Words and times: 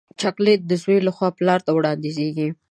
چاکلېټ 0.21 0.61
د 0.67 0.71
زوی 0.83 0.97
له 1.07 1.11
خوا 1.15 1.29
پلار 1.37 1.59
ته 1.65 1.71
وړاندیزېږي. 1.73 2.47